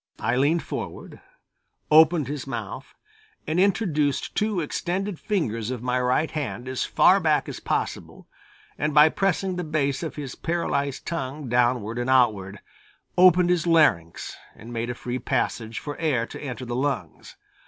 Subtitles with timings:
[0.19, 1.21] I leaned forward,
[1.91, 2.95] opened his mouth
[3.45, 8.25] and introduced two extended fingers of my right hand as far back as possible,
[8.79, 12.61] and by pressing the base of his paralyzed tongue downward and outward,
[13.15, 17.35] opened his larynx and made a free passage for air to enter the lungs.